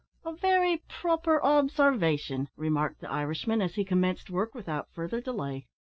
"A 0.25 0.33
very 0.33 0.77
proper 0.89 1.39
obsarvation," 1.43 2.47
remarked 2.57 3.01
the 3.01 3.11
Irishman, 3.11 3.61
as 3.61 3.75
he 3.75 3.85
commenced 3.85 4.31
work 4.31 4.55
without 4.55 4.89
further 4.95 5.21
delay. 5.21 5.67